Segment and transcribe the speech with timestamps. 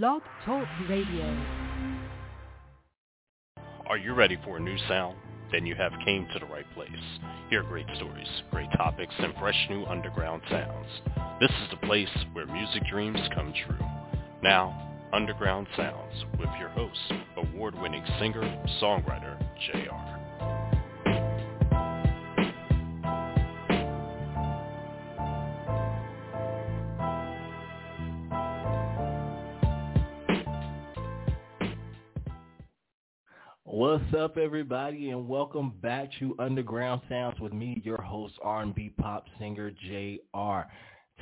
[0.00, 1.44] Blog Talk Radio.
[3.86, 5.18] Are you ready for a new sound?
[5.52, 6.88] Then you have came to the right place.
[7.50, 10.88] Hear great stories, great topics, and fresh new underground sounds.
[11.40, 13.86] This is the place where music dreams come true.
[14.42, 18.40] Now, Underground Soundz with your host, award-winning singer,
[18.80, 20.11] songwriter, Jay'e R.
[34.12, 39.24] What's up, everybody, and welcome back to Underground Soundz with me, your host, R&B pop
[39.38, 40.68] singer Jay'e R.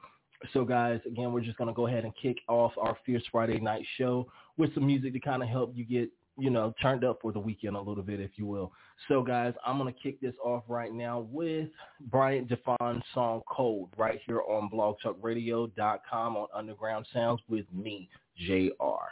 [0.53, 3.59] So guys, again, we're just going to go ahead and kick off our Fierce Friday
[3.59, 4.25] night show
[4.57, 7.39] with some music to kind of help you get you know, turned up for the
[7.39, 8.72] weekend a little bit, if you will.
[9.08, 11.69] So, guys, I'm going to kick this off right now with
[12.09, 18.09] Bryant Defon's song Cold right here on blogtalkradio.com on Underground Soundz with me,
[18.47, 19.08] Jay'e R.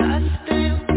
[0.00, 0.91] I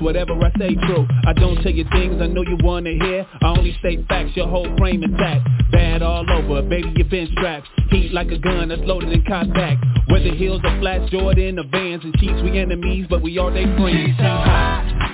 [0.00, 1.06] whatever I say true.
[1.26, 3.26] I don't tell you things I know you wanna hear.
[3.42, 5.48] I only state facts, your whole frame intact.
[5.70, 7.68] Bad all over, baby, you've been strapped.
[7.90, 9.78] Heat like a gun that's loaded and caught back.
[10.08, 13.64] Whether heels or flats, Jordan or Vans and cheeks, we enemies, but we all they
[13.64, 14.08] friends.
[14.08, 15.11] She's so hot.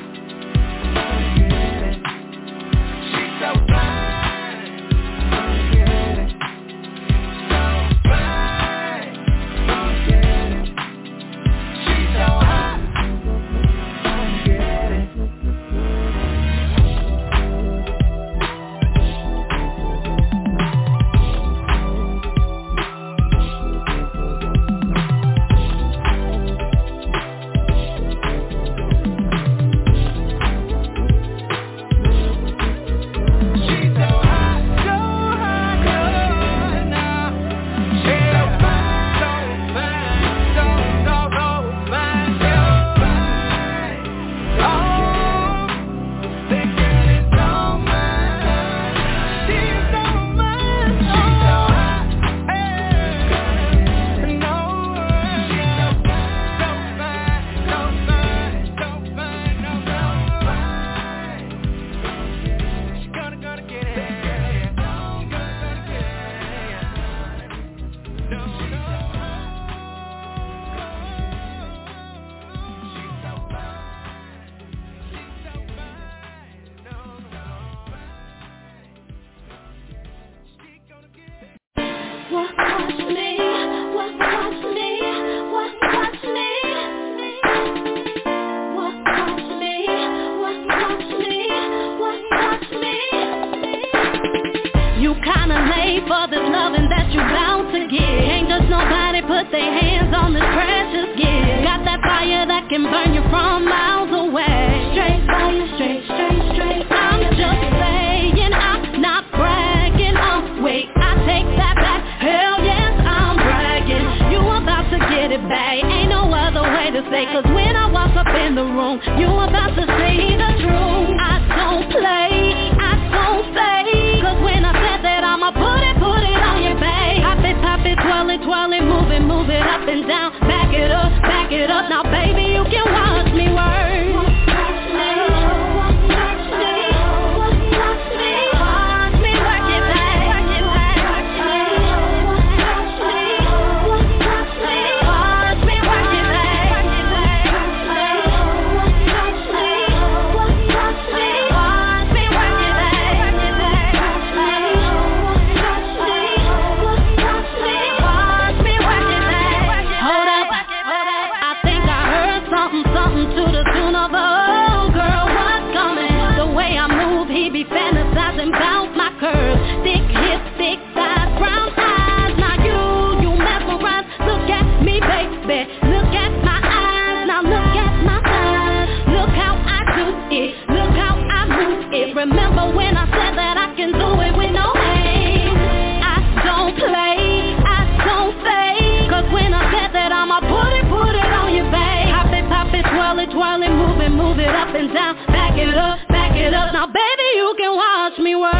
[198.36, 198.57] Never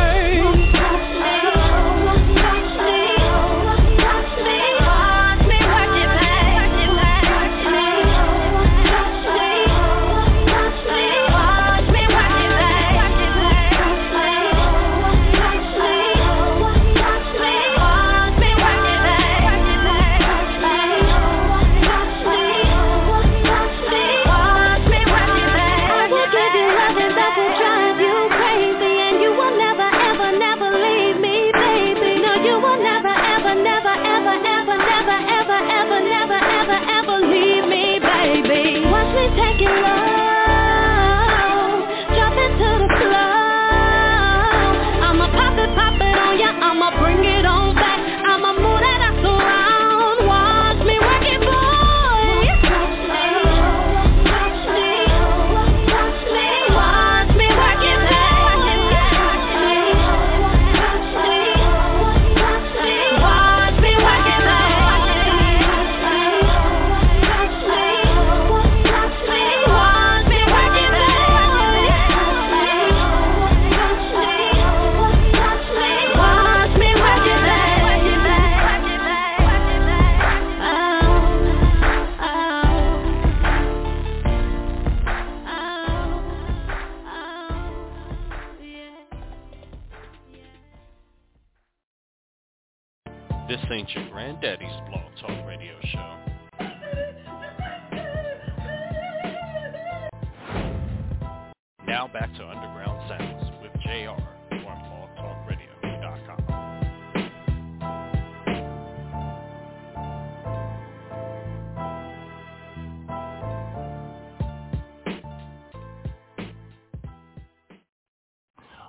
[102.69, 104.17] Underground Soundz with Jay'e R
[104.53, 104.79] on
[105.17, 106.45] blogtalkradio.com.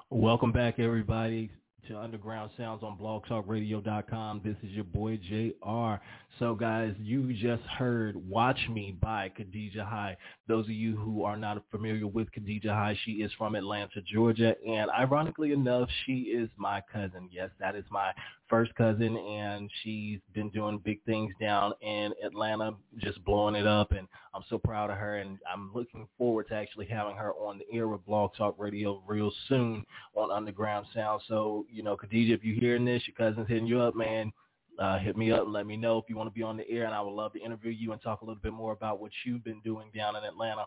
[0.09, 1.51] Welcome back, everybody,
[1.89, 4.41] to Underground Soundz on blogtalkradio.com.
[4.45, 5.99] This is your boy Jay'e R.
[6.37, 10.15] So, guys, you just heard Watch Me by Khadija High.
[10.47, 14.53] Those of you who are not familiar with Khadija High, she is from Atlanta, Georgia.
[14.67, 17.27] And ironically enough, she is my cousin.
[17.31, 18.11] Yes, that is my
[18.49, 19.15] first cousin.
[19.17, 23.91] And she's been doing big things down in Atlanta, just blowing it up.
[23.91, 25.17] And I'm so proud of her.
[25.17, 29.01] And I'm looking forward to actually having her on the air with Blog Talk Radio
[29.07, 31.21] real soon on Underground Sound.
[31.27, 34.31] So, you know, Khadija, if you're hearing this, your cousin's hitting you up, man.
[34.79, 36.69] Uh, hit me up and let me know if you want to be on the
[36.69, 39.01] air, and I would love to interview you and talk a little bit more about
[39.01, 40.65] what you've been doing down in Atlanta,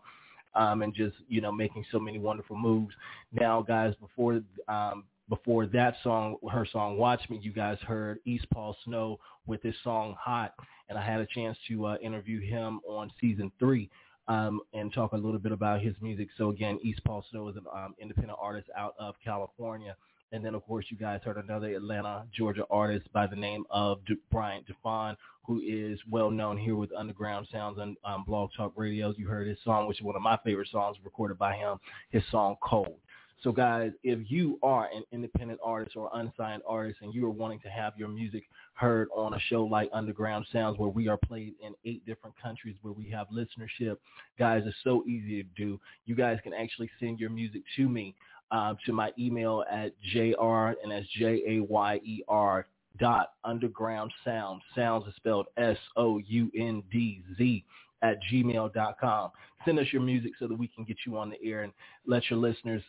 [0.55, 2.95] um, and just you know making so many wonderful moves.
[3.33, 8.47] Now, guys, before um, before that song, her song "Watch Me," you guys heard East
[8.51, 10.55] Paw Snow with his song "Hot,"
[10.89, 13.91] and I had a chance to uh, interview him on season three.
[14.29, 16.29] Um, and talk a little bit about his music.
[16.39, 19.97] So again, East Paw Snow is an um, independent artist out of California.
[20.31, 24.03] And then, of course, you guys heard another Atlanta, Georgia artist by the name of
[24.07, 28.73] De- Bryant DeFon, who is well known here with Underground Soundz and um, Blog Talk
[28.77, 29.17] Radios.
[29.19, 31.79] You heard his song, which is one of my favorite songs recorded by him,
[32.11, 32.97] his song Cold.
[33.43, 37.59] So, guys, if you are an independent artist or unsigned artist and you are wanting
[37.61, 38.45] to have your music
[38.75, 42.77] heard on a show like Underground Soundz where we are played in eight different countries
[42.83, 43.97] where we have listenership,
[44.39, 45.81] guys, it's so easy to do.
[46.07, 48.15] You guys can actually send your music to me
[48.53, 52.67] uh, to my email at jr and that's j a y e r
[53.01, 54.63] dot underground sound.
[54.75, 57.65] Sounds is spelled S O U N D Z
[58.03, 59.31] at gmail dot com.
[59.65, 61.73] Send us your music so that we can get you on the air and
[62.07, 62.83] let your listeners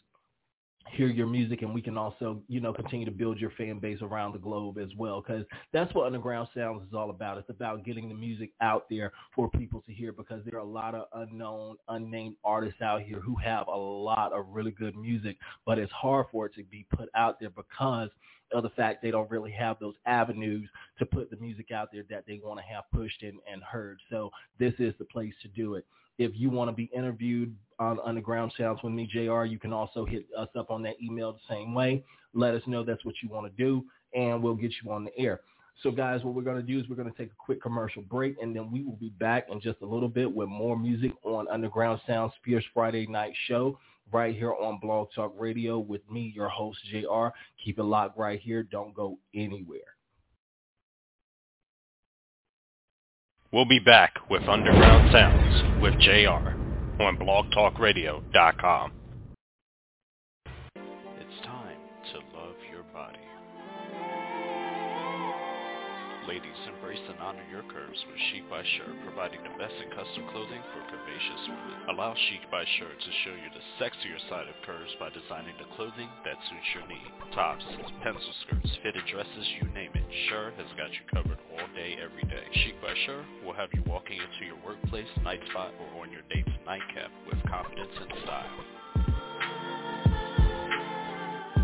[0.90, 4.00] hear your music and we can also, you know, continue to build your fan base
[4.02, 7.38] around the globe as well because that's what Underground Soundz is all about.
[7.38, 10.70] It's about getting the music out there for people to hear because there are a
[10.70, 15.38] lot of unknown, unnamed artists out here who have a lot of really good music,
[15.66, 18.10] but it's hard for it to be put out there because
[18.54, 22.04] of the fact they don't really have those avenues to put the music out there
[22.10, 24.00] that they want to have pushed and, and heard.
[24.10, 25.86] So this is the place to do it.
[26.18, 29.74] If you want to be interviewed on Underground Soundz with me, Jay'e R, you can
[29.74, 32.04] also hit us up on that email the same way.
[32.34, 35.18] Let us know that's what you want to do, and we'll get you on the
[35.18, 35.42] air.
[35.82, 38.04] So, guys, what we're going to do is we're going to take a quick commercial
[38.04, 41.12] break, and then we will be back in just a little bit with more music
[41.24, 43.80] on Underground Soundz Fierce Friday Night Show
[44.12, 47.34] right here on Blog Talk Radio with me, your host, Jay'e R.
[47.64, 48.64] Keep it locked right here.
[48.64, 49.80] Don't go anywhere.
[53.54, 56.56] We'll be back with Underground Soundz with Jay'e R
[57.00, 59.03] on blogtalkradio.com.
[66.24, 70.24] Ladies, embrace and honor your curves with Chic by Shirt, providing the best in custom
[70.32, 71.76] clothing for curvaceous women.
[71.92, 75.68] Allow Chic by Shirt to show you the sexier side of curves by designing the
[75.76, 77.12] clothing that suits your need.
[77.36, 77.68] Tops,
[78.08, 80.08] pencil skirts, fitted dresses, you name it.
[80.32, 82.48] Sure has got you covered all day, every day.
[82.64, 86.24] Chic by Sure will have you walking into your workplace, night spot, or on your
[86.32, 88.58] date's nightcap with confidence and style.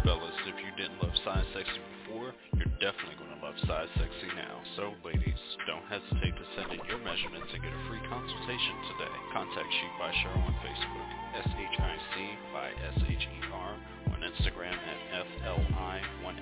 [0.04, 2.36] Fellas, if you didn't love size sexy before,
[2.80, 4.64] definitely going to love size sexy now.
[4.80, 5.36] So ladies,
[5.68, 9.12] don't hesitate to send in your measurements and get a free consultation today.
[9.36, 11.08] Contact Shic by Sher on Facebook,
[11.44, 12.16] S-H-I-C
[12.56, 13.72] by S-H-E-R,
[14.16, 16.40] on Instagram at F-L-I-1-S-T-L-A-D-I,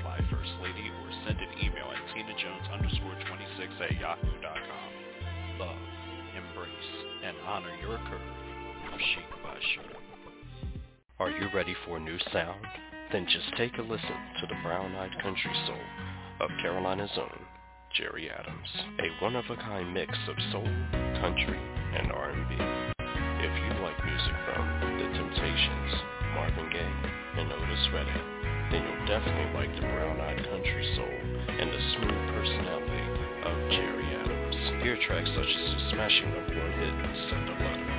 [0.00, 4.90] Fly First Lady, or send an email at tinajones underscore 26 at yahoo.com.
[5.60, 5.76] Love,
[6.32, 6.88] embrace,
[7.24, 8.24] and honor your curve.
[8.96, 9.92] Shic by Sher.
[11.20, 12.66] Are you ready for a new sound?
[13.12, 15.82] Then just take a listen to the brown-eyed country soul
[16.40, 17.44] of Carolina's own
[17.98, 18.68] Jerry Adams,
[19.02, 20.70] a one-of-a-kind mix of soul,
[21.18, 21.58] country,
[21.98, 22.54] and R&B.
[22.54, 24.62] If you like music from
[24.94, 25.90] The Temptations,
[26.38, 26.94] Marvin Gaye,
[27.42, 28.22] and Otis Redding,
[28.70, 31.10] then you'll definitely like the brown-eyed country soul
[31.50, 33.04] and the smooth personality
[33.42, 34.54] of Jerry Adams.
[34.86, 36.94] Hear tracks such as the smashing number one hit,
[37.26, 37.90] Send a Letter.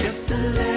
[0.00, 0.67] Just a letter,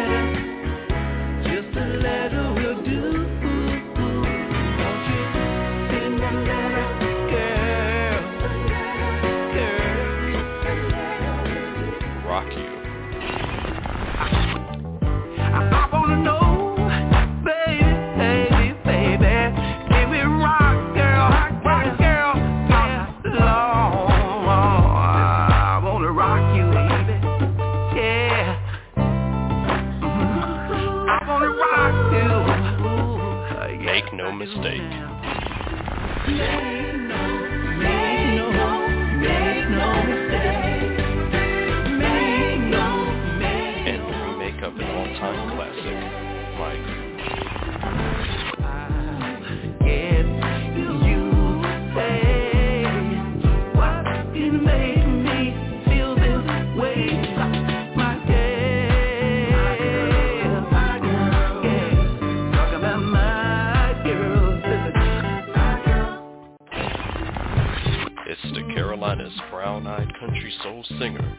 [68.32, 71.38] It's the Carolinas' brown-eyed country soul singer,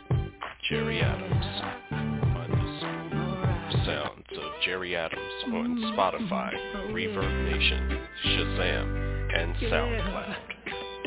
[0.68, 1.46] Jerry Adams.
[1.88, 6.52] Find the sounds of Jerry Adams on Spotify,
[6.90, 10.36] Reverb Nation, Shazam, and SoundCloud.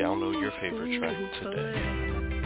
[0.00, 2.45] Download your favorite track today.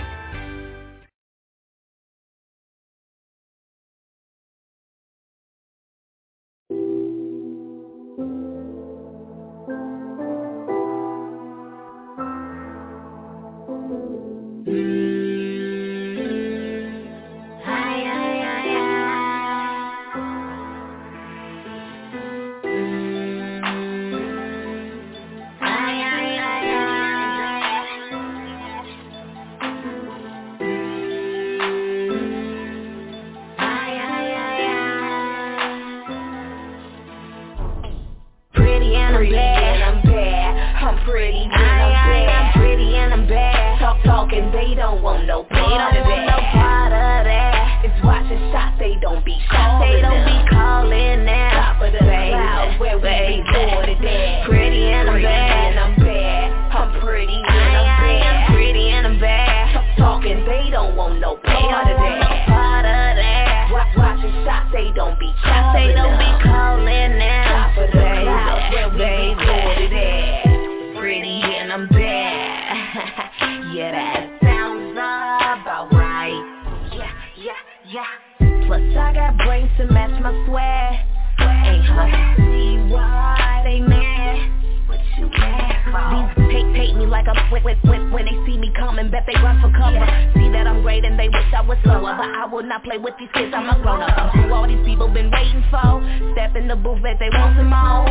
[96.60, 98.04] In the booth, bet they want some more.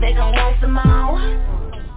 [0.00, 1.16] They gon' want some more.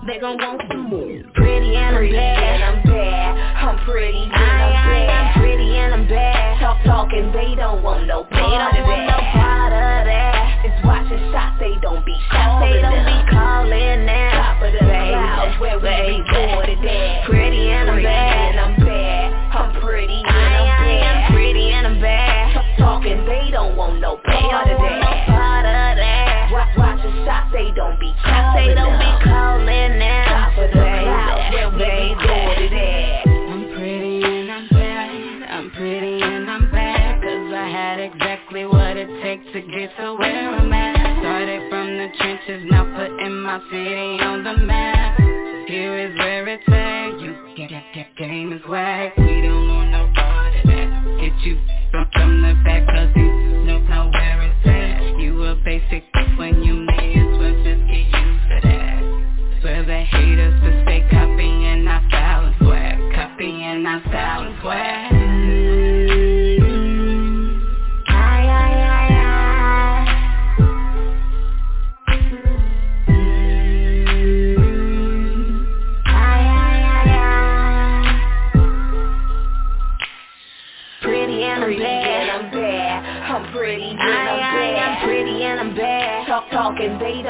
[0.07, 1.19] They gon' want some more.
[1.35, 2.61] Pretty and I'm bad.
[2.63, 3.35] I'm bad.
[3.67, 5.09] I'm pretty and I'm bad.
[5.11, 6.61] I'm pretty and I'm bad.
[6.63, 9.11] Talk talking, they don't want no part of that.
[9.11, 10.63] No part of that.
[10.63, 12.71] It's watching shots, they don't be calling.
[12.71, 14.55] They don't be calling now.
[14.55, 17.27] Top of the clouds where we be boarded at.
[17.27, 18.55] Pretty and I'm bad.
[18.55, 19.27] I'm bad.
[19.51, 21.27] I'm pretty and I'm bad.
[21.27, 22.55] I'm pretty and I'm bad.
[22.55, 24.79] Talk talking, they don't want no part of that.
[24.79, 25.46] No part of that.
[27.27, 28.67] Watching shots, don't be calling.
[28.67, 30.47] They don't be calling now.
[30.47, 33.27] Top of the clouds where we be boarded at.
[33.27, 35.49] I'm pretty and I'm bad.
[35.49, 37.21] I'm pretty and I'm bad.
[37.21, 41.19] Cause I had exactly what it takes to get to where I'm at.
[41.19, 45.19] Started from the trenches, now putting my city on the map.
[45.67, 47.19] Here is where it's at.
[47.19, 49.17] You get, get game is whack.
[49.17, 51.17] We don't want no part of that.
[51.19, 51.59] Get you
[51.91, 53.46] from, from the back cause you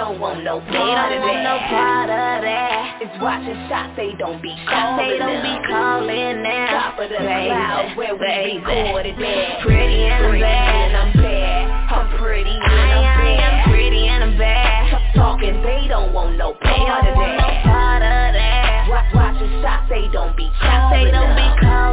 [0.08, 1.44] don't want no part of that.
[1.44, 3.00] No part of that.
[3.04, 5.04] It's watching shots, they don't be calling.
[5.04, 6.96] They don't be calling now.
[6.96, 9.68] Top of the clouds where we be boarded at.
[9.68, 11.92] Pretty and I'm bad, I'm bad.
[11.92, 13.68] I'm pretty and I'm bad.
[13.68, 15.14] I'm pretty and I'm bad.
[15.14, 17.36] Talking, they don't want no part of that.
[17.44, 18.88] No part of that.
[18.88, 21.04] Watch, watching shots, they don't be calling.
[21.04, 21.87] They don't be calling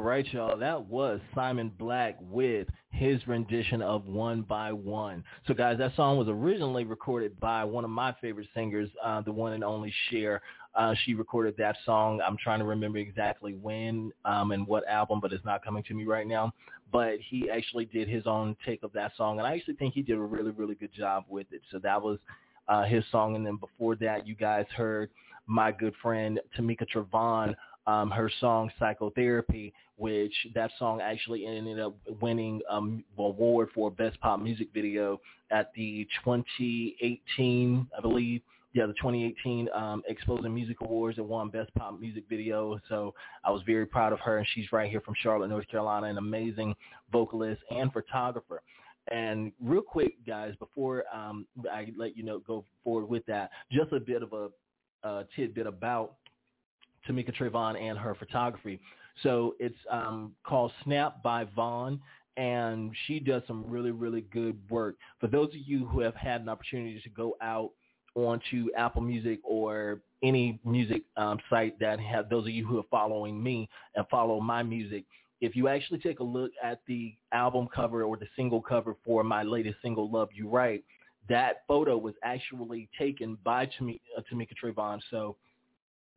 [0.00, 0.56] right, y'all.
[0.56, 5.22] That was Simon Black with his rendition of One by One.
[5.46, 9.30] So, guys, that song was originally recorded by one of my favorite singers, uh, the
[9.30, 10.42] one and only Cher.
[10.74, 12.20] Uh, she recorded that song.
[12.26, 15.94] I'm trying to remember exactly when um, and what album, but it's not coming to
[15.94, 16.52] me right now.
[16.92, 20.02] But he actually did his own take of that song, and I actually think he
[20.02, 21.62] did a really, really good job with it.
[21.70, 22.18] So that was
[22.66, 23.36] uh, his song.
[23.36, 25.10] And then before that, you guys heard
[25.46, 27.54] my good friend Tamika Trevon
[27.86, 34.20] um, her song Psychotherapy, which that song actually ended up winning um, award for Best
[34.20, 35.20] Pop Music Video
[35.50, 38.40] at the 2018, I believe,
[38.74, 42.80] yeah, the 2018 um, Exposing Music Awards and won Best Pop Music Video.
[42.88, 46.08] So I was very proud of her, and she's right here from Charlotte, North Carolina,
[46.08, 46.74] an amazing
[47.12, 48.62] vocalist and photographer.
[49.12, 53.92] And real quick, guys, before um, I let you know go forward with that, just
[53.92, 54.48] a bit of a
[55.06, 56.14] uh, tidbit about
[57.08, 58.80] Tamika Trayvon and her photography.
[59.22, 62.00] So it's um, called Snap by Vaughn,
[62.36, 64.96] and she does some really, really good work.
[65.20, 67.70] For those of you who have had an opportunity to go out
[68.16, 72.86] onto Apple Music or any music um, site that have those of you who are
[72.90, 75.04] following me and follow my music,
[75.40, 79.22] if you actually take a look at the album cover or the single cover for
[79.22, 80.82] my latest single, Love You Right,
[81.28, 85.00] that photo was actually taken by Tamika, uh, Tamika Trayvon.
[85.10, 85.36] So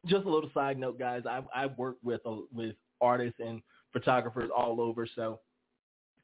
[0.08, 1.24] just a little side note, guys.
[1.30, 3.62] I I work with uh, with artists and
[3.94, 5.40] photographers all over, so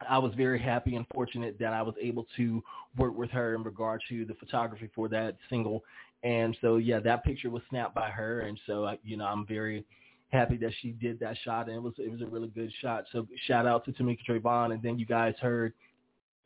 [0.09, 2.63] I was very happy and fortunate that I was able to
[2.97, 5.83] work with her in regard to the photography for that single.
[6.23, 9.45] And so, yeah, that picture was snapped by her, and so I, you know I'm
[9.45, 9.85] very
[10.29, 13.05] happy that she did that shot, and it was it was a really good shot.
[13.11, 15.73] So shout out to Tamika Trayvon, and then you guys heard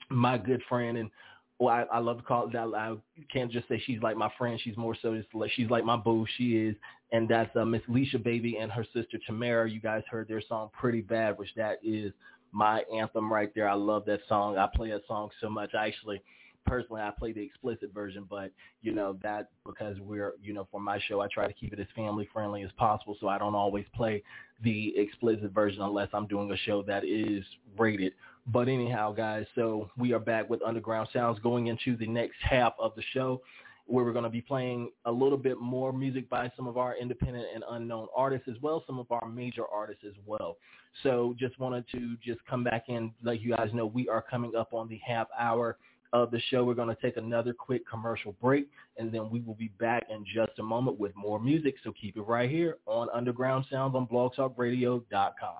[0.10, 1.12] my good friend and
[1.60, 2.68] well, I, I love to call it that.
[2.76, 2.96] I
[3.34, 4.60] can't just say she's like my friend.
[4.64, 6.26] She's more so just like she's like my boo.
[6.38, 6.76] She is,
[7.12, 9.70] and that's uh, Miss LeeshaBaby and her sister Tamara.
[9.70, 12.14] You guys heard their song "Pretty Bad," which that is
[12.52, 13.68] my anthem right there.
[13.68, 14.58] I love that song.
[14.58, 15.74] I play that song so much.
[15.74, 16.22] I actually,
[16.68, 18.52] personally, I play the explicit version, but
[18.84, 21.80] you know that because we're you know for my show, I try to keep it
[21.80, 23.18] as family friendly as possible.
[23.20, 24.22] So I don't always play
[24.64, 27.44] the explicit version unless I'm doing a show that is
[27.80, 28.14] rated
[28.48, 32.74] but anyhow, guys, so we are back with Underground Soundz going into the next half
[32.80, 33.42] of the show
[33.88, 36.96] where we're going to be playing a little bit more music by some of our
[36.98, 40.58] independent and unknown artists as well, some of our major artists as well.
[41.04, 44.56] So just wanted to just come back and let you guys know we are coming
[44.56, 45.78] up on the half hour
[46.14, 46.64] of the show.
[46.64, 50.26] We're going to take another quick commercial break, and then we will be back in
[50.26, 51.76] just a moment with more music.
[51.84, 55.58] So keep it right here on Underground Soundz on blogtalkradio.com.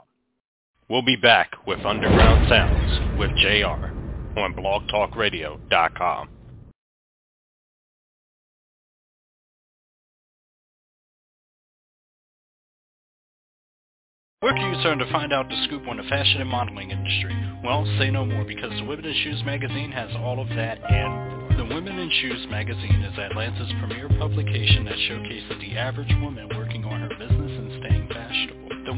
[0.90, 3.92] We'll be back with Underground Soundz with Jay'e R
[4.38, 6.30] on blogtalkradio.com.
[14.40, 17.36] Where can you turn to find out the scoop on the fashion and modeling industry?
[17.66, 21.50] Well, say no more because the Women in Shoes magazine has all of that and
[21.50, 21.58] more.
[21.58, 26.86] The Women in Shoes magazine is Atlanta's premier publication that showcases the average woman working
[26.86, 27.47] on her business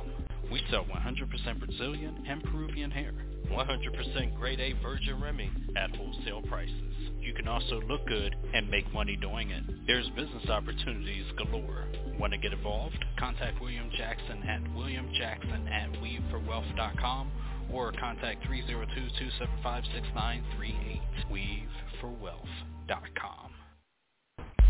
[0.52, 3.12] We sell 100% Brazilian and Peruvian hair.
[3.50, 6.94] 100% grade A virgin Remy at wholesale prices.
[7.20, 9.64] You can also look good and make money doing it.
[9.88, 11.86] There's business opportunities galore.
[12.20, 13.02] Want to get involved?
[13.18, 17.30] Contact William Jackson at williamjackson at weaveforwealth.com
[17.72, 18.46] or contact
[19.64, 21.00] 302-275-6938.
[21.32, 23.52] Weaveforwealth.com.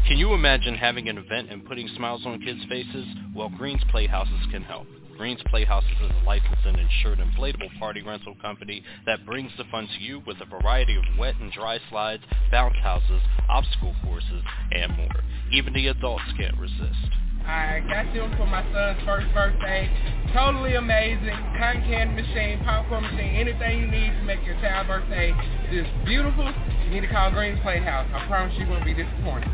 [0.06, 3.04] Can you imagine having an event and putting smiles on kids' faces?
[3.34, 4.86] Well, Green's Playhouses can help.
[5.16, 9.88] Green's Playhouses is a licensed and insured inflatable party rental company that brings the fun
[9.88, 14.96] to you with a variety of wet and dry slides, bounce houses, obstacle courses, and
[14.96, 15.24] more.
[15.52, 17.10] Even the adults can't resist.
[17.50, 19.90] I got them for my son's first birthday.
[20.32, 21.34] Totally amazing.
[21.58, 25.34] Cotton candy machine, popcorn machine, anything you need to make your child's birthday
[25.72, 26.46] just beautiful.
[26.84, 28.08] You need to call Green's Playhouse.
[28.14, 29.50] I promise you won't be disappointed.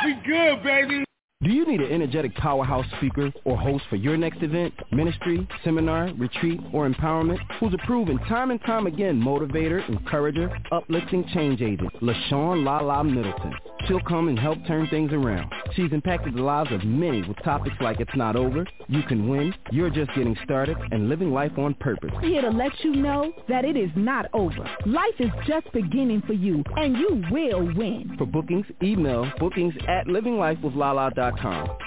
[0.04, 1.04] We good, baby.
[1.44, 6.10] Do you need an energetic powerhouse speaker or host for your next event, ministry, seminar,
[6.16, 7.38] retreat, or empowerment?
[7.60, 13.52] Who's a proven time and time again motivator, encourager, uplifting change agent, LaShawn Lala Middleton.
[13.86, 15.52] She'll come and help turn things around.
[15.74, 19.52] She's impacted the lives of many with topics like It's Not Over, You Can Win,
[19.70, 22.10] You're Just Getting Started, and Living Life on Purpose.
[22.22, 24.66] Here to let you know that it is not over.
[24.86, 28.14] Life is just beginning for you, and you will win.
[28.16, 31.33] For bookings, email bookings at livinglifewithlala.com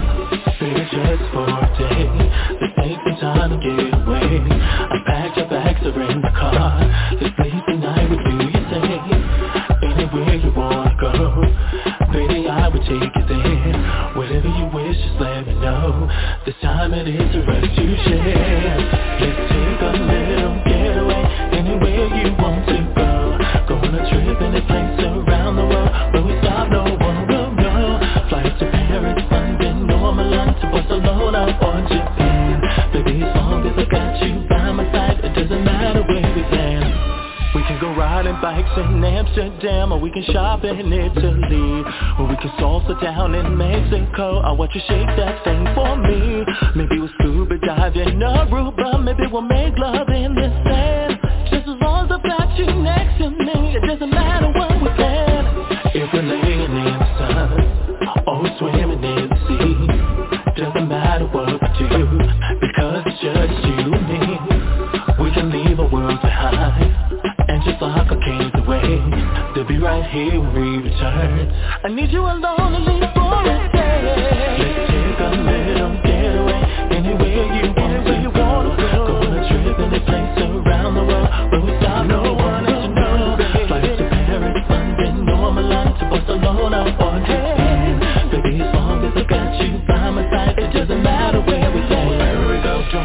[0.60, 2.06] Baby just for a day,
[2.78, 4.38] take some time to get away.
[4.46, 6.86] I packed your bags are in the car,
[7.20, 9.10] let's sleep tonight with you, you say.
[9.90, 11.42] Anywhere you wanna go,
[12.12, 14.12] baby I would take you there.
[14.14, 16.08] Whatever you wish, just let me know.
[16.80, 18.39] This time it
[37.90, 41.82] can go riding bikes in Amsterdam Or we can shop in Italy
[42.18, 44.40] Or we can salsa down in Mexico.
[44.40, 46.44] I want you to shake that thing for me.
[46.76, 49.02] Maybe we'll scuba dive in Aruba.
[49.02, 51.18] Maybe we'll make love in the sand
[51.50, 54.49] Just as long as I've got you next to me It doesn't matter
[69.54, 71.46] They'll be right here when we return.
[71.84, 74.02] I need you alone at least for a day.
[74.02, 76.58] Let's take a little getaway.
[76.90, 79.06] Anywhere you to, you wanna go.
[79.06, 82.82] Go on a trip any place around the world Where we stop, no one has
[82.82, 83.38] to know.
[83.68, 89.22] Flights to Paris, London, or Milan To Barcelona or Japan Baby, as long as I
[89.22, 91.39] got you by my side It doesn't matter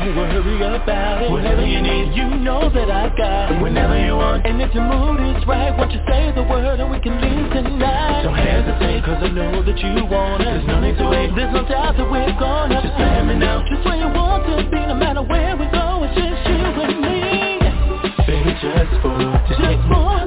[0.05, 3.51] we go, don't worry about it Whatever you need, you know that I got.
[3.51, 6.79] It Whenever you want, and if your mood is right Won't you say the word
[6.79, 8.21] and we can leave tonight?
[8.21, 10.45] Don't hesitate, cause I know that you want it.
[10.45, 13.65] There's no need to wait, there's no doubt that we're gonna Just let me know,
[13.65, 17.01] just where you want to be No matter where we go, it's just you and
[17.01, 17.57] me.
[18.29, 19.17] Baby, just for
[19.49, 20.24] today Let's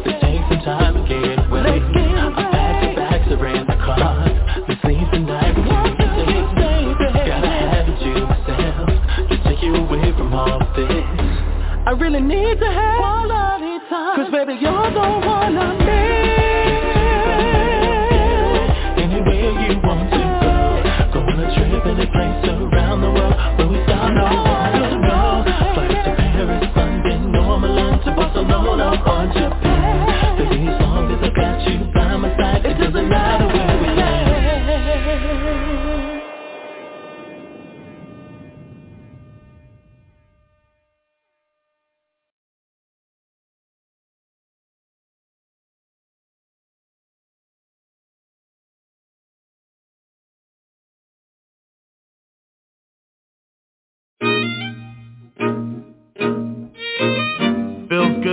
[12.21, 12.99] Need to have.
[12.99, 13.58] quality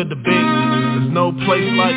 [0.08, 0.32] good to be.
[0.32, 1.96] There's no place like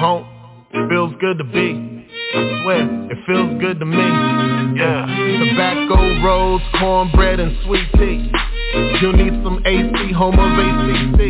[0.00, 0.26] home.
[0.72, 2.08] It Feels good to be.
[2.34, 4.78] I swear, it feels good to me.
[4.78, 5.06] Yeah.
[5.06, 8.30] Tobacco rolls, cornbread, and sweet tea.
[8.72, 11.20] You'll need some AC, home of ACC.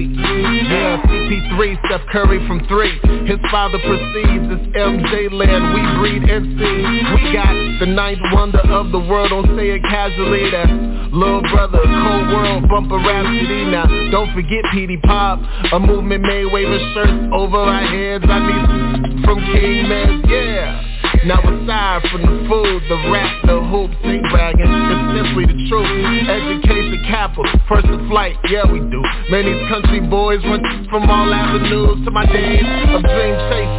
[0.71, 2.99] Yeah, CP3, Steph Curry from three.
[3.27, 6.55] His father proceeds, it's MJ land, we breed MC.
[6.55, 10.51] We got the ninth wonder of the world, don't say it casually.
[10.51, 10.71] That's
[11.13, 13.65] little Brother, Cold World, Bumper Rapsody.
[13.71, 18.25] Now, don't forget Petey Pablo, a movement made waving shirts over our heads.
[18.29, 20.92] I need from King Man, yeah.
[21.23, 25.87] Now aside from the food, the rap, the hoops, ain't bragging It's simply the truth.
[26.27, 28.99] Education capital, first flight, yeah we do.
[29.31, 33.71] Man, these country boys went from all avenues to my days of dream chase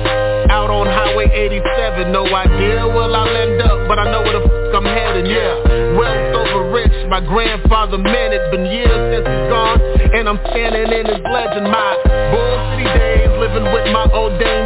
[0.55, 4.47] Out on Highway 87, no idea where I'll end up But I know where the
[4.47, 5.99] f*** I'm heading, yeah.
[5.99, 9.83] Wealth over rich, my grandfather man It's been years since he's gone
[10.15, 11.67] And I'm standing in his legend.
[11.67, 11.91] My
[12.31, 14.62] Bull City days, living with my old dame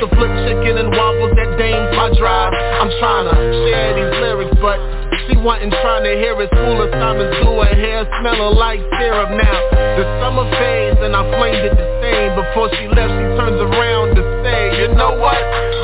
[0.00, 2.56] to flip chicken and waffles that dame my drive.
[2.56, 3.36] I'm trying to
[3.68, 4.80] share these lyrics but
[5.28, 6.48] she wasn't trying to hear it.
[6.56, 9.28] School assignments do her hair smelling like syrup.
[9.36, 9.60] Now
[10.00, 12.32] The summer fades and I flamed it the same.
[12.32, 15.36] Before she left she turns around to say You know what?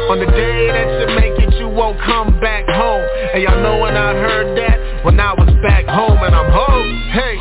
[0.09, 3.05] On the day that you make it you won't come back home.
[3.37, 6.89] And y'all know when I heard that When I was back home and I'm home.
[7.13, 7.37] Hey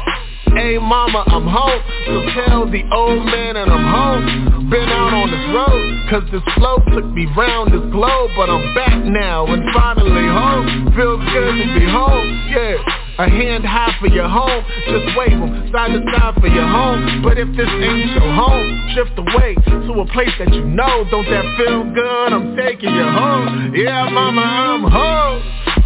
[0.66, 5.30] Hey mama, I'm home So tell the old man and I'm home Been out on
[5.30, 9.62] this road Cause this flow took me round this globe But I'm back now and
[9.78, 12.82] finally home Feels good to be home, yeah
[13.18, 17.24] a hand high for your home, just wave them side to side for your home.
[17.24, 21.08] But if this ain't your home, drift away to a place that you know.
[21.10, 22.34] Don't that feel good?
[22.34, 23.72] I'm taking you home.
[23.74, 25.40] Yeah, mama, I'm home.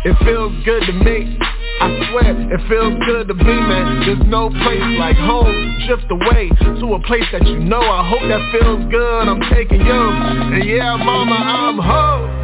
[0.06, 1.38] It feels good to me.
[1.80, 4.04] I swear, it feels good to be, man.
[4.06, 5.80] There's no place like home.
[5.88, 6.50] Drift away
[6.80, 7.80] to a place that you know.
[7.80, 12.40] I hope that feels good, I'm taking you And yeah, mama, I'm home.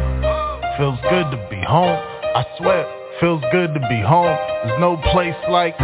[0.78, 1.96] Feels good to be home,
[2.34, 2.86] I swear
[3.20, 4.36] Feels good to be home.
[4.64, 5.76] There's no place like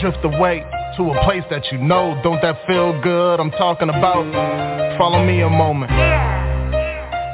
[0.00, 0.64] Drift away
[0.96, 2.20] to a place that you know.
[2.22, 4.22] Don't that feel good, I'm talking about
[4.98, 5.90] Follow me a moment.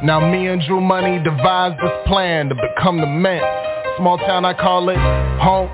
[0.05, 3.43] Now me and Drew Money devised this plan to become the man.
[3.99, 4.97] Small town, I call it
[5.41, 5.71] home.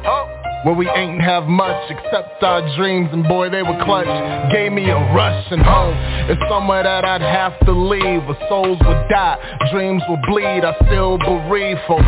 [0.64, 4.10] Where we ain't have much except our dreams and boy they were clutch.
[4.50, 5.94] Gave me a rush and home
[6.28, 8.26] It's somewhere that I'd have to leave.
[8.26, 9.38] Where souls would die,
[9.70, 12.02] dreams would bleed I still bereave for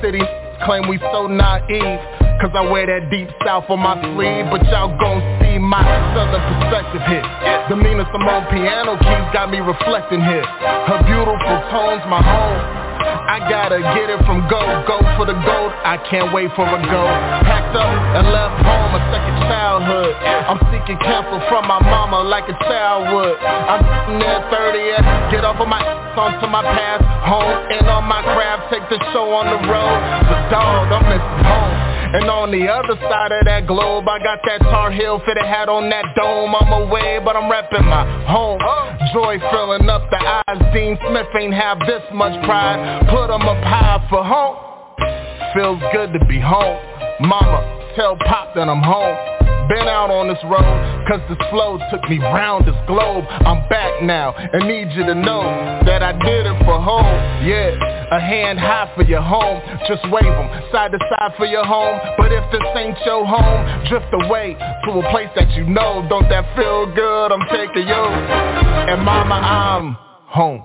[0.00, 0.22] city
[0.64, 2.00] claim we so naive
[2.38, 4.46] Cause I wear that deep south on my sleeve.
[4.46, 5.82] But y'all gon' see my
[6.14, 7.26] southern perspective hit
[7.66, 10.46] The Nina Simone piano keys got me reflecting here.
[10.86, 15.70] Her beautiful tones, my home I gotta get it from go, go for the gold.
[15.84, 17.02] I can't wait for a go.
[17.46, 20.14] Packed up and left home a second childhood.
[20.48, 23.38] I'm seeking counsel from my mama like a child would.
[23.38, 25.80] I'm near 30 get off of my
[26.18, 29.98] onto my past Home and on my craft, take the show on the road.
[30.26, 34.40] The dog, I'm missing home and on the other side of that globe, I got
[34.44, 36.54] that Tar Heel fitted hat on that dome.
[36.54, 38.60] I'm away, but I'm repping my home.
[39.12, 40.60] Joy filling up the eyes.
[40.72, 43.06] Dean Smith ain't have this much pride.
[43.08, 44.56] Put 'em up high for home.
[45.54, 46.78] Feels good to be home.
[47.20, 47.64] Mama,
[47.96, 49.16] tell Pop that I'm home.
[49.68, 53.26] Been out on this road, cause this flow took me round this globe.
[53.44, 55.44] I'm back now, and need you to know
[55.84, 57.04] that I did it for home.
[57.44, 57.76] Yeah,
[58.10, 59.60] a hand high for your home.
[59.86, 62.00] Just wave 'em side to side for your home.
[62.16, 66.04] But if this ain't your home, drift away to a place that you know.
[66.08, 67.32] Don't that feel good?
[67.32, 68.04] I'm taking you.
[68.90, 69.96] And mama, I'm
[70.26, 70.64] home.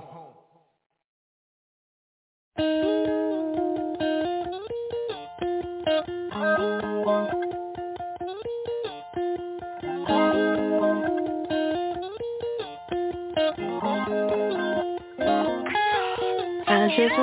[16.96, 17.16] Just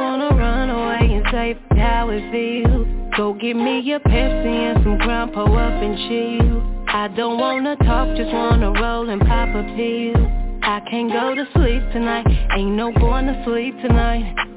[2.11, 6.85] it feels Go get me a Pepsi and some Crown, pull up and chill.
[6.87, 10.27] I don't wanna talk, just wanna roll and pop a pill.
[10.63, 14.50] I can't go to sleep tonight, ain't no going to sleep tonight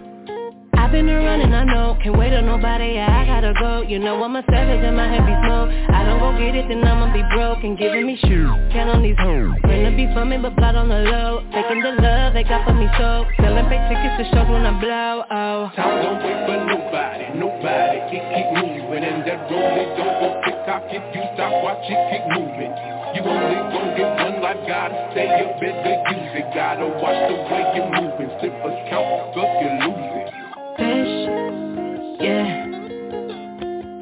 [0.94, 3.82] Been running, I know, can't wait on nobody, yeah, I gotta go.
[3.82, 6.70] You know I'm a savage and my head be smoke I don't go get it,
[6.70, 10.24] then I'ma be broke and giving me shoes, Count on these hoes, gonna be for
[10.24, 11.42] me but plot on the low.
[11.50, 13.26] Taking the love they got for me so.
[13.42, 15.74] Selling fake tickets to shows when I blow, oh.
[15.74, 19.02] Time don't wait for nobody, nobody Keep, keep moving.
[19.02, 22.70] And that rolling don't go tick tock If you stop, watch it keep moving.
[23.18, 27.34] You only gon' get one life, gotta stay you better use it Gotta watch the
[27.50, 28.30] way you're moving.
[28.38, 29.34] Slippers count,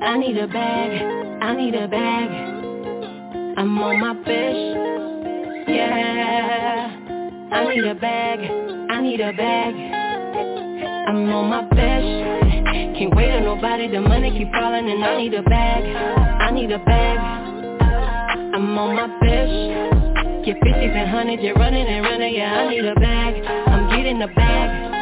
[0.04, 2.30] I need a bag, I need a bag.
[3.56, 6.96] I'm on my fish, yeah.
[7.52, 8.40] I need a bag,
[8.90, 9.74] I need a bag.
[11.08, 15.34] I'm on my fish Can't wait on nobody, the money keep falling and I need
[15.34, 15.84] a bag.
[15.84, 17.18] I need a bag.
[18.54, 20.44] I'm on my best.
[20.44, 23.44] Get 50s and 100s, you're running and running, yeah, I need a bag.
[23.46, 24.92] I'm getting the bag.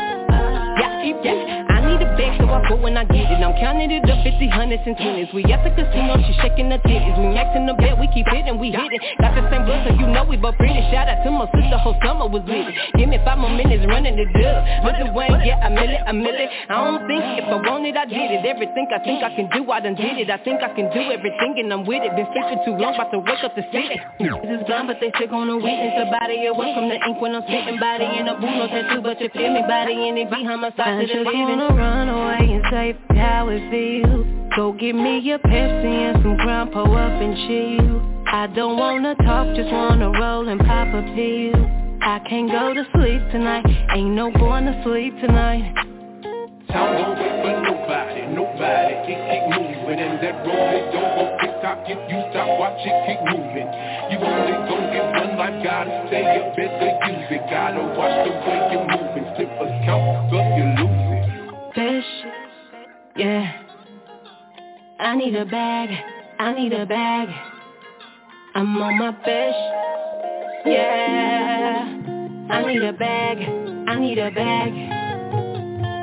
[0.78, 3.43] Yeah, keep yeah need a bag, so I go when I get it.
[3.43, 5.30] I'm counting it up, 50, hundreds, and twenties.
[5.34, 7.16] We at the casino, she shaking the titties.
[7.18, 9.01] We maxing the bet, we keep hitting, we hit it.
[9.18, 10.78] Got the same blood, so you know we both pretty.
[10.95, 12.70] Shout out to my sister, whole summer was lit.
[12.95, 14.59] Give me five more minutes running the dub.
[14.86, 16.51] Lil Wayne, yeah, I mill it, I mill it.
[16.70, 18.47] I don't think if I want it, I did it.
[18.47, 20.30] Everything I think I can do, I done did it.
[20.30, 22.14] I think I can do everything, and I'm with it.
[22.14, 23.99] Been sleeping too long, about to wake up the city.
[24.20, 27.18] This is gone, but they still gonna witness the body of work from the ink
[27.18, 30.18] when I'm spitting body in a boot, no tattoo, but you feel me, body in
[30.20, 34.97] it, be homicide to the living run away and say how it feels Go get
[34.97, 36.37] me a Pepsi and some
[36.72, 38.03] pour up and chill.
[38.26, 41.55] I don't wanna talk, just wanna roll and pop a pill.
[42.03, 43.64] I can't go to sleep tonight,
[43.95, 45.70] ain't no going to sleep tonight.
[46.66, 49.99] Time don't for nobody, nobody Keep, keep moving.
[50.03, 53.70] And that road don't go tick tock If you stop, watch it keep moving.
[54.11, 58.33] You only gon' get one life, gotta stay up, better use it Gotta watch the
[58.35, 60.89] way you're moving, slip a count up, you lose
[63.16, 63.62] yeah.
[64.98, 65.90] I need a bag,
[66.38, 67.28] I need a bag.
[68.54, 71.98] I'm on my fish, yeah.
[72.50, 73.38] I need a bag,
[73.88, 74.72] I need a bag.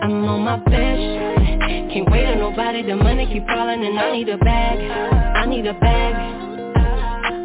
[0.08, 4.30] I'm on my fish Can't wait on nobody, the money keep falling and I need
[4.30, 4.80] a bag.
[4.80, 6.14] I need a bag.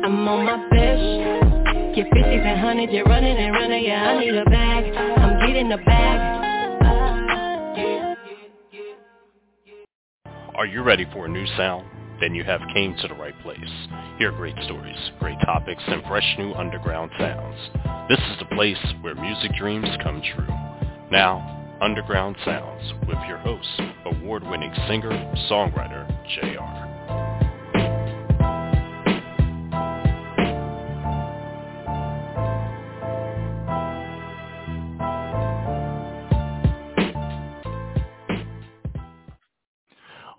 [0.04, 4.34] I'm on my fish Get 50s and 100s, you're running and running, yeah I need
[4.34, 4.94] a bag.
[4.94, 6.41] I'm getting a bag
[10.55, 11.86] Are you ready for a new sound?
[12.20, 13.59] Then you have came to the right place.
[14.18, 17.59] Hear great stories, great topics, and fresh new underground sounds.
[18.11, 20.55] This is the place where music dreams come true.
[21.11, 25.11] Now, Underground Soundz with your host, award-winning singer,
[25.50, 26.82] songwriter, Jay'e R.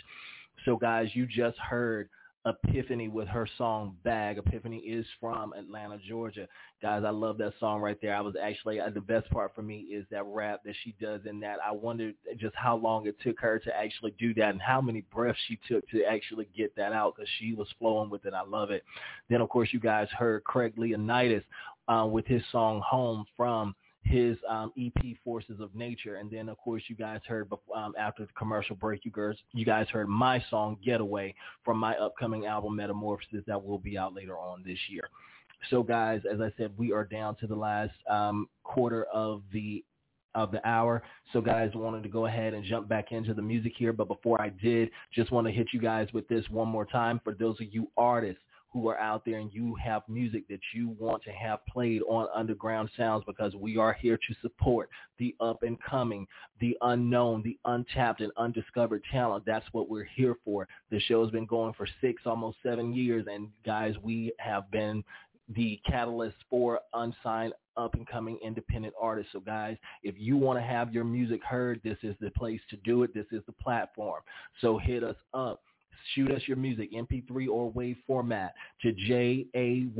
[0.66, 2.10] So guys, you just heard
[2.46, 4.38] Epiphany with her song Bag.
[4.38, 6.48] Epiphany is from Atlanta, Georgia.
[6.82, 8.16] Guys, I love that song right there.
[8.16, 11.22] I was actually, uh, the best part for me is that rap that she does
[11.26, 11.58] in that.
[11.66, 15.02] I wondered just how long it took her to actually do that and how many
[15.14, 18.34] breaths she took to actually get that out because she was flowing with it.
[18.34, 18.84] I love it.
[19.30, 21.44] Then, of course, you guys heard Craig Leonidas
[21.90, 26.58] uh, with his song Home from his um, EP Forces of Nature, and then of
[26.58, 30.44] course you guys heard um, after the commercial break, you guys you guys heard my
[30.50, 35.10] song Getaway from my upcoming album Metamorphosis that will be out later on this year.
[35.70, 39.84] So guys, as I said, we are down to the last um, quarter of the
[40.36, 41.02] of the hour.
[41.34, 44.42] So guys, wanted to go ahead and jump back into the music here, but before
[44.42, 47.60] I did, just want to hit you guys with this one more time for those
[47.60, 48.42] of you artists
[48.72, 52.28] who are out there and you have music that you want to have played on
[52.36, 56.28] Underground Soundz because we are here to support the up and coming,
[56.60, 59.44] the unknown, the untapped and undiscovered talent.
[59.46, 60.68] That's what we're here for.
[60.92, 63.26] The show has been going for six, almost seven years.
[63.32, 65.04] And guys, we have been
[65.56, 69.32] the catalyst for unsigned up and coming independent artists.
[69.32, 72.76] So guys, if you want to have your music heard, this is the place to
[72.78, 73.14] do it.
[73.14, 74.22] This is the platform.
[74.62, 75.62] So hit us up
[76.14, 79.98] shoot us your music, MP3 or WAV format to J-A-Y-E-R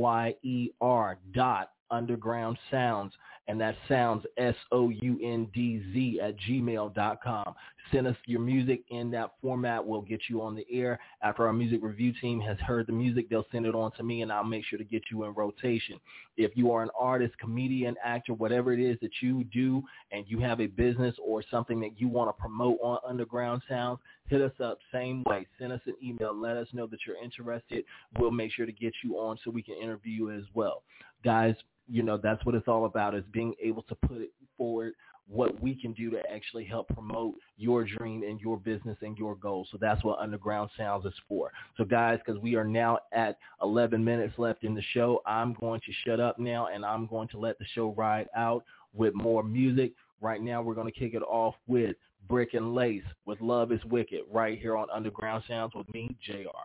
[1.34, 3.12] dot underground sounds
[3.50, 7.54] and that sounds S-O-U-N-D-Z at gmail.com.
[7.90, 9.84] Send us your music in that format.
[9.84, 11.00] We'll get you on the air.
[11.20, 14.22] After our music review team has heard the music, they'll send it on to me
[14.22, 15.98] and I'll make sure to get you in rotation.
[16.36, 19.82] If you are an artist, comedian, actor, whatever it is that you do
[20.12, 23.98] and you have a business or something that you want to promote on Underground Soundz,
[24.28, 25.44] hit us up same way.
[25.58, 26.32] Send us an email.
[26.32, 27.84] Let us know that you're interested.
[28.16, 30.84] We'll make sure to get you on so we can interview you as well.
[31.24, 31.56] Guys,
[31.90, 34.94] you know, that's what it's all about is being able to put forward
[35.28, 39.36] what we can do to actually help promote your dream and your business and your
[39.36, 39.68] goals.
[39.70, 41.52] So that's what Underground Soundz is for.
[41.76, 45.80] So guys, because we are now at 11 minutes left in the show, I'm going
[45.86, 49.44] to shut up now and I'm going to let the show ride out with more
[49.44, 49.92] music.
[50.20, 51.96] Right now, we're going to kick it off with
[52.28, 56.46] Brick and Lace with Love is Wicked right here on Underground Soundz with me, Jay'e
[56.46, 56.64] R.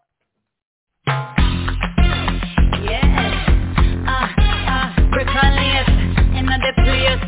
[2.84, 3.25] Yeah.
[5.36, 5.88] Colliers
[6.40, 7.20] in the Prius.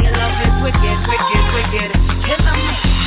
[0.00, 1.92] Your love is wicked, wicked, wicked.
[2.24, 3.01] Killing me.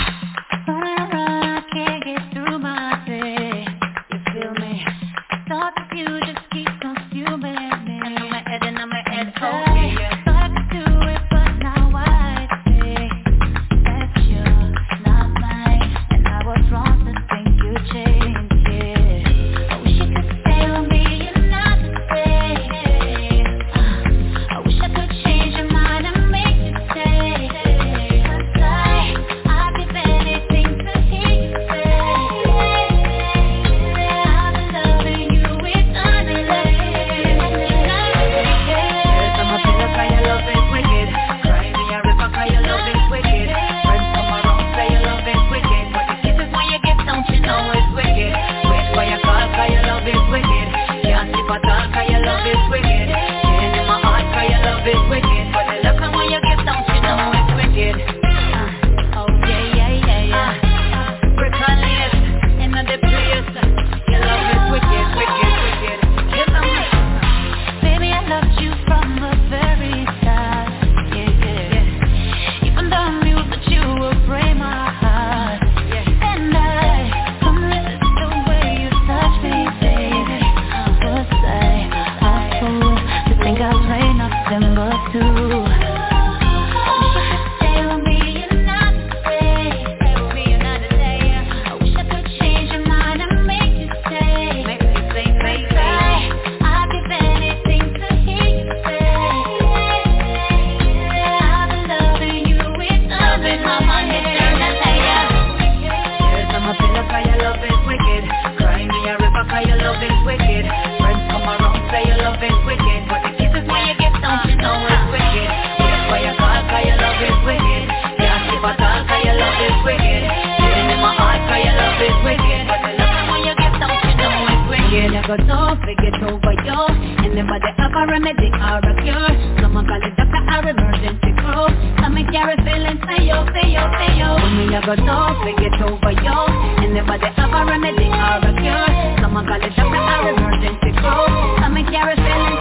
[134.75, 136.39] never know, we get over you
[136.83, 140.91] And never they have a remedy or a cure Someone call it up, our emergency
[140.99, 141.31] code
[141.63, 142.54] Come and feeling.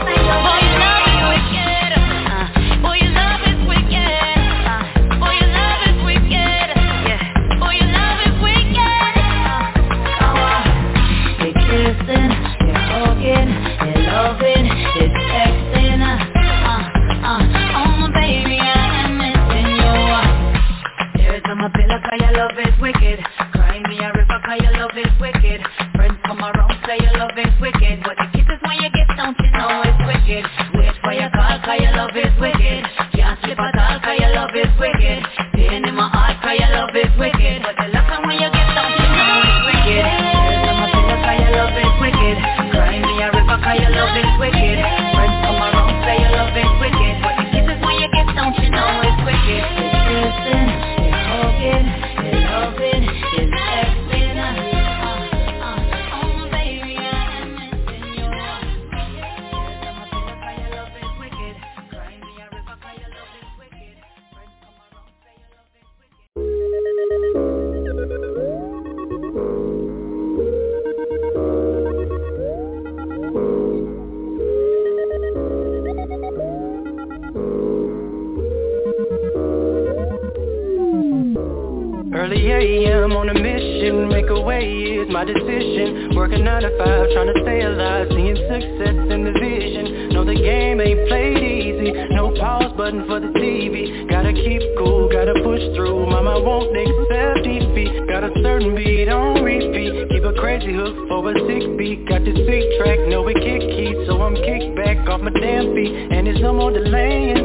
[101.23, 104.75] for a sick beat Got this sick track, know it kick heat, So I'm kicked
[104.75, 107.37] back off my damn feet And there's no more delaying.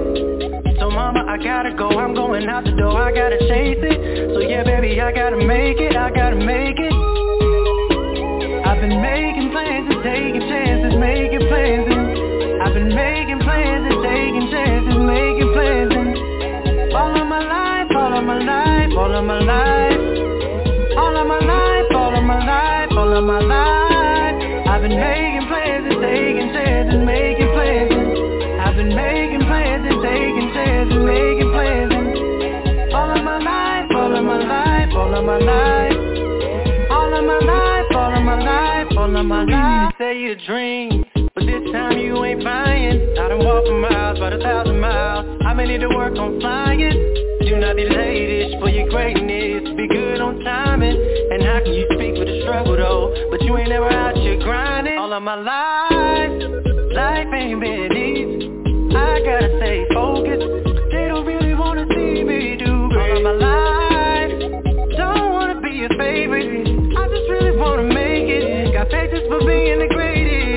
[0.79, 4.33] So mama, I gotta go I'm going out the door, I gotta chase it.
[4.33, 6.93] So yeah, baby, I gotta make it I gotta make it.
[8.65, 13.99] I've been making plans and taking chances Making plans and I've been making plans and
[14.01, 16.09] taking chances Making plans and.
[16.93, 19.88] All of my life, all of my life, all of my life.
[23.19, 24.67] all of my life.
[24.67, 27.91] I've been making plans and taking chances, making plans.
[28.63, 32.93] I've been making plans and taking chances, making plans.
[32.93, 35.99] All of my life, all of my life, all of my life.
[36.91, 39.93] All of my life, all of my life, all of my life.
[39.99, 41.08] You say you dream
[41.89, 45.25] time you ain't flying I done walked for miles, about a thousand miles.
[45.45, 46.93] I may need to work on flying?
[47.41, 49.75] Do not be latest for your greatness.
[49.75, 50.95] Be good on timing.
[51.31, 53.13] And how can you speak with a struggle though?
[53.29, 54.97] But you ain't never out here grinding.
[54.97, 56.31] All of my life,
[56.93, 58.95] life ain't been easy.
[58.95, 60.47] I gotta stay focused.
[60.91, 63.11] They don't really wanna see me do great.
[63.11, 64.31] All of my life,
[64.95, 66.47] don't wanna be a favorite.
[66.95, 68.73] I just really wanna make it.
[68.73, 70.48] Got pages for being the greatest.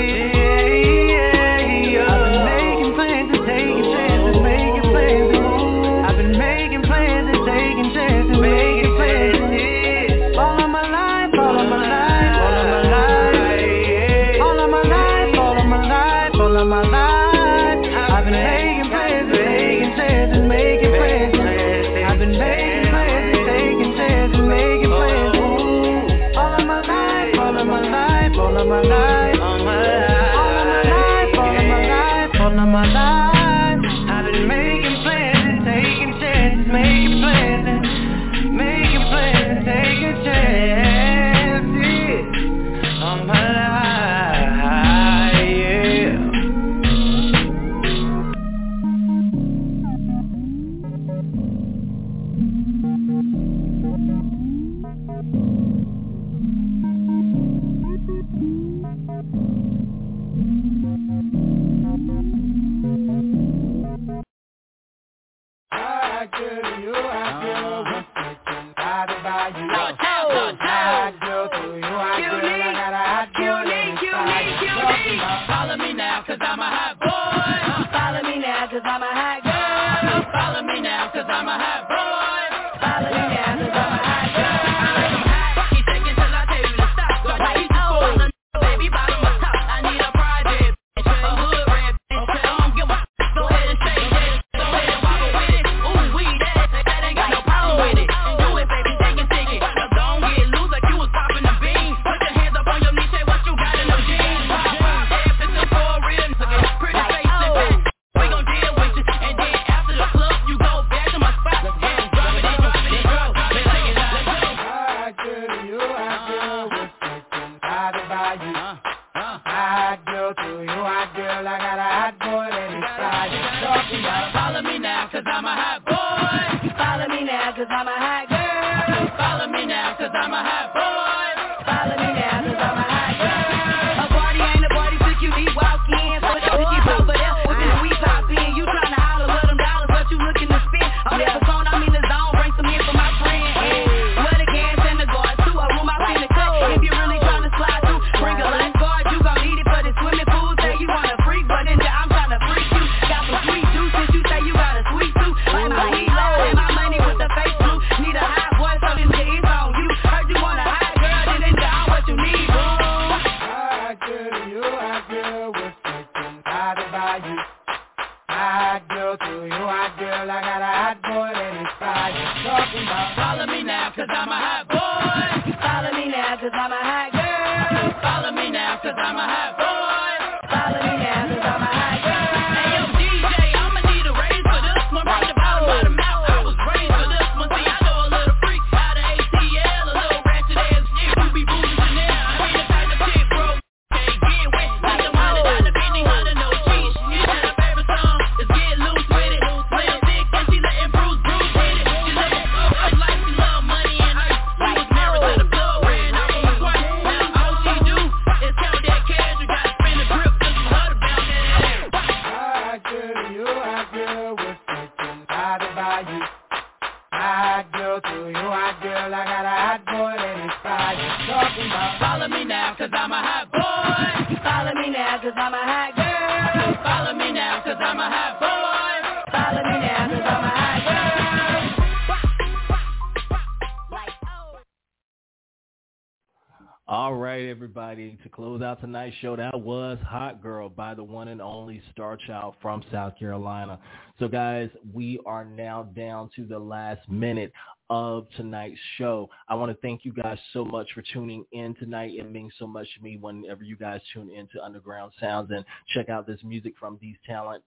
[239.20, 239.36] Show.
[239.36, 243.78] That was Hot Girl by the one and only Star Child from South Carolina.
[244.18, 247.52] So guys, we are now down to the last minute
[247.90, 249.28] of tonight's show.
[249.48, 252.12] I want to thank you guys so much for tuning in tonight.
[252.14, 256.08] It means so much to me whenever you guys tune into Underground Soundz and check
[256.08, 257.62] out this music from these talented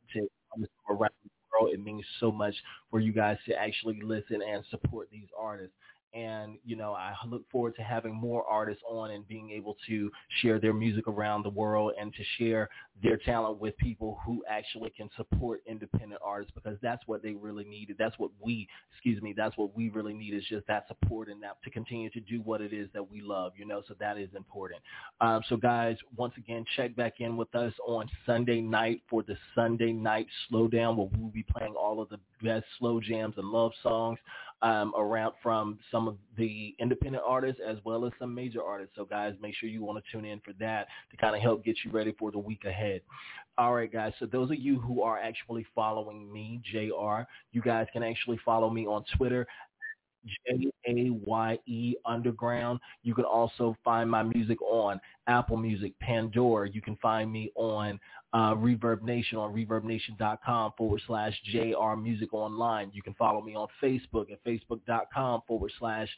[0.89, 1.74] around the world.
[1.74, 2.56] It means so much
[2.89, 5.76] for you guys to actually listen and support these artists
[6.16, 10.09] and you know I look forward to having more artists on and being able to
[10.41, 12.70] share their music around the world and to share
[13.03, 17.66] their talent with people who actually can support independent artists because that's what they really
[17.66, 17.97] needed.
[17.99, 21.43] That's what we, excuse me, that's what we really need is just that support and
[21.43, 24.18] that to continue to do what it is that we love, you know, so that
[24.18, 24.82] is important.
[25.20, 29.36] Um, so guys, once again, check back in with us on Sunday night for the
[29.53, 33.72] Sunday night slowdown where we'll be playing all of the best slow jams and love
[33.84, 34.20] songs
[34.66, 38.95] um, around from some of the independent artists as well as some major artists.
[38.95, 41.63] So guys, make sure you want to tune in for that to kind of help
[41.63, 43.01] get you ready for the week ahead.
[43.59, 44.11] All right, guys.
[44.20, 48.39] So those of you who are actually following me, Jay'e R, you guys can actually
[48.43, 49.45] follow me on Twitter
[50.48, 52.80] J-A-Y-E Underground.
[53.04, 56.70] You can also find my music on Apple Music, Pandora.
[56.70, 58.00] You can find me on
[58.34, 62.92] uh, Reverb Nation on reverbnation.com forward slash JR Music Online.
[62.94, 66.10] You can follow me on Facebook at facebook.com forward slash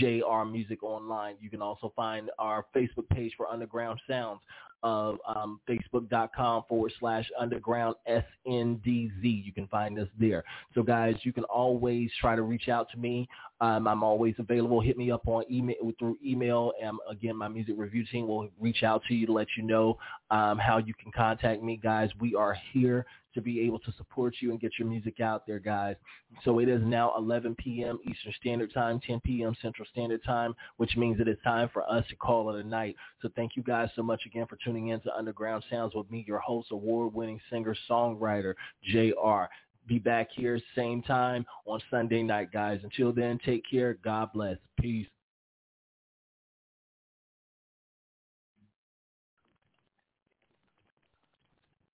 [0.00, 1.36] JR Music Online.
[1.40, 4.40] You can also find our Facebook page for Underground Soundz
[4.82, 9.44] of um, facebook.com forward slash underground SNDZ.
[9.44, 10.44] You can find us there.
[10.74, 13.28] So guys, you can always try to reach out to me.
[13.60, 14.80] Um, I'm always available.
[14.80, 16.72] Hit me up on email through email.
[16.82, 19.98] And again, my music review team will reach out to you to let you know
[20.30, 22.10] um, how you can contact me, guys.
[22.20, 25.58] We are here to be able to support you and get your music out there,
[25.58, 25.96] guys.
[26.44, 27.98] So it is now 11 p.m.
[28.02, 29.54] Eastern Standard Time, 10 p.m.
[29.62, 32.96] Central Standard Time, which means it is time for us to call it a night.
[33.22, 36.24] So thank you guys so much again for tuning in to Underground Soundz with me,
[36.26, 38.54] your host, award-winning singer-songwriter,
[38.92, 39.48] Jay'e R.
[39.86, 42.80] Be back here same time on Sunday night, guys.
[42.84, 43.94] Until then, take care.
[44.04, 44.56] God bless.
[44.80, 45.06] Peace.